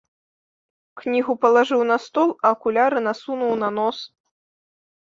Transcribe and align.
Кнігу 1.01 1.35
палажыў 1.45 1.81
на 1.91 1.97
стол, 2.09 2.29
а 2.35 2.53
акуляры 2.53 2.99
насунуў 3.11 3.53
на 3.67 3.75
нос. 3.79 3.97